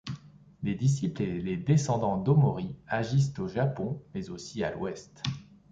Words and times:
Les 0.63 0.73
disciples 0.73 1.21
et 1.21 1.39
les 1.43 1.57
descendants 1.57 2.17
d'Ōmori 2.17 2.75
agissent 2.87 3.37
au 3.37 3.47
Japon 3.47 4.01
mais 4.15 4.31
aussi 4.31 4.63
à 4.63 4.71
l'Ouest. 4.71 5.21